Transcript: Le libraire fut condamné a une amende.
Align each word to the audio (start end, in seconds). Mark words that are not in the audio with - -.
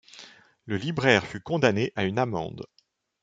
Le 0.65 0.77
libraire 0.77 1.27
fut 1.27 1.41
condamné 1.41 1.93
a 1.95 2.05
une 2.05 2.17
amende. 2.17 2.65